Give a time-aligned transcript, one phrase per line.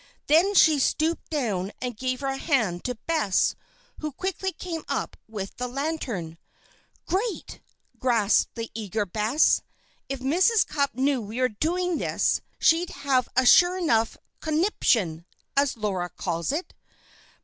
[0.25, 3.53] Then she stooped down and gave her hand to Bess,
[3.99, 6.39] who quickly came up with the lantern.
[7.05, 7.61] "Great!"
[8.01, 9.61] gasped the eager Bess.
[10.09, 10.65] "If Mrs.
[10.65, 15.23] Cupp knew we were doing this, she'd have a sure enough 'conniption,'
[15.55, 16.73] as Laura calls it."